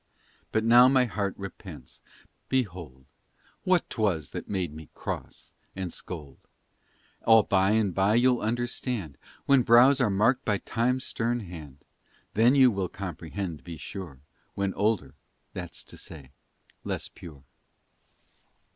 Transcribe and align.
But 0.51 0.63
now 0.63 0.87
my 0.87 1.05
heart 1.05 1.35
repents. 1.37 2.01
Behold 2.49 3.05
What 3.65 3.87
'twas 3.87 4.31
that 4.31 4.49
made 4.49 4.73
me 4.73 4.89
cross, 4.95 5.53
and 5.75 5.93
scold! 5.93 6.39
All 7.23 7.43
by 7.43 7.73
and 7.73 7.93
by 7.93 8.15
you'll 8.15 8.41
understand, 8.41 9.15
When 9.45 9.61
brows 9.61 10.01
are 10.01 10.09
mark'd 10.09 10.43
by 10.43 10.57
Time's 10.57 11.03
stern 11.05 11.41
hand; 11.41 11.85
Then 12.33 12.55
you 12.55 12.71
will 12.71 12.89
comprehend, 12.89 13.63
be 13.63 13.77
sure, 13.77 14.21
When 14.55 14.73
older 14.73 15.13
that's 15.53 15.83
to 15.83 15.97
say, 15.97 16.31
less 16.83 17.07
pure. 17.07 17.43